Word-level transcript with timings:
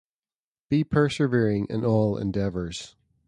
Be 0.67 0.83
persevering 0.83 1.67
in 1.69 1.85
all 1.85 2.17
endeavours. 2.17 2.95